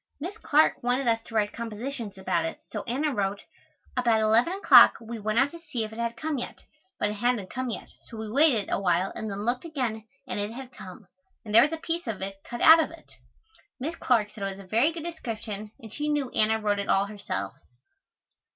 [0.19, 3.43] Miss Clark wanted us to write compositions about it so Anna wrote,
[3.95, 6.63] "About eleven o'clock we went out to see if it had come yet,
[6.99, 10.53] but it hadn't come yet, so we waited awhile and then looked again and it
[10.53, 11.05] had come,
[11.45, 13.11] and there was a piece of it cut out of it."
[13.79, 16.89] Miss Clark said it was a very good description and she knew Anna wrote it
[16.89, 17.53] all herself.